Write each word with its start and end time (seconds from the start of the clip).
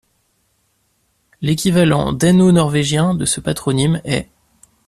L'équivalent 1.41 2.11
dano-norvégien 2.11 3.13
de 3.13 3.25
ce 3.25 3.39
patronyme 3.39 4.01
est. 4.03 4.27